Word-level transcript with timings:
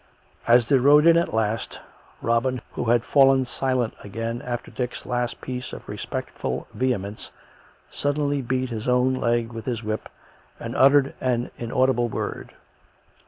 Asp 0.47 0.69
they 0.69 0.77
rode 0.79 1.05
in 1.05 1.15
at 1.15 1.31
last, 1.31 1.79
Robin, 2.23 2.59
who 2.71 2.85
had 2.85 3.03
fallen 3.03 3.45
silent 3.45 3.93
again 4.03 4.41
after 4.41 4.71
Dick's 4.71 5.05
last 5.05 5.39
piece 5.41 5.73
of 5.73 5.87
respectful 5.87 6.65
vehemence, 6.73 7.29
suddenly 7.91 8.41
beat 8.41 8.71
his 8.71 8.87
own 8.87 9.13
leg 9.13 9.53
with 9.53 9.65
his 9.65 9.83
whip 9.83 10.09
and 10.59 10.75
uttered 10.75 11.13
an 11.21 11.51
inaudible 11.59 12.07
word. 12.09 12.55